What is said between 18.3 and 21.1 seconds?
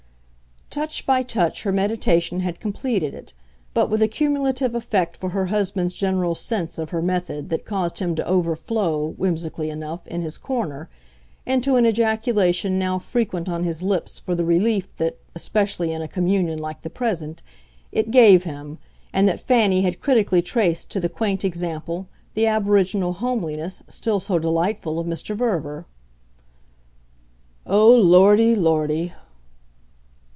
him, and that Fanny had critically traced to the